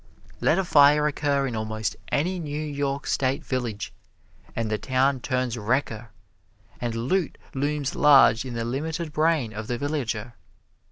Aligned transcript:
Let 0.39 0.57
a 0.57 0.63
fire 0.63 1.05
occur 1.05 1.45
in 1.45 1.55
almost 1.55 1.95
any 2.11 2.39
New 2.39 2.59
York 2.59 3.05
State 3.05 3.45
village, 3.45 3.93
and 4.55 4.71
the 4.71 4.79
town 4.79 5.19
turns 5.19 5.59
wrecker, 5.59 6.09
and 6.79 6.95
loot 6.95 7.37
looms 7.53 7.93
large 7.93 8.43
in 8.43 8.55
the 8.55 8.65
limited 8.65 9.13
brain 9.13 9.53
of 9.53 9.67
the 9.67 9.77
villager. 9.77 10.33